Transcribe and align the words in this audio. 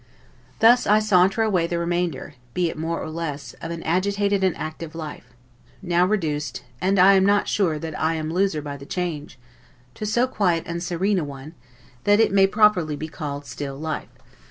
Thus 0.61 0.87
I 0.87 0.97
saunter 0.97 1.43
away 1.43 1.67
the 1.67 1.77
remainder, 1.77 2.33
be 2.55 2.71
it 2.71 2.75
more 2.75 2.99
or 2.99 3.11
less, 3.11 3.53
of 3.61 3.69
an 3.69 3.83
agitated 3.83 4.43
and 4.43 4.57
active 4.57 4.95
life, 4.95 5.27
now 5.83 6.07
reduced 6.07 6.63
(and 6.81 6.97
I 6.97 7.13
am 7.13 7.23
not 7.23 7.47
sure 7.47 7.77
that 7.77 7.99
I 7.99 8.15
am 8.15 8.31
a 8.31 8.33
loser 8.33 8.63
by 8.63 8.77
the 8.77 8.85
change) 8.87 9.37
to 9.93 10.07
so 10.07 10.25
quiet 10.25 10.63
and 10.65 10.81
serene 10.81 11.19
a 11.19 11.23
one, 11.23 11.53
that 12.05 12.19
it 12.19 12.31
may 12.33 12.47
properly 12.47 12.95
be 12.95 13.07
called 13.09 13.45
still 13.45 13.77
life. 13.77 14.09